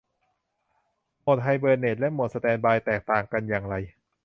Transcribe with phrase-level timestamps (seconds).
[1.21, 3.75] โหมดไฮเบอร์เนตและโหมดสแตนด์บายแตกต่างกันอย่างไร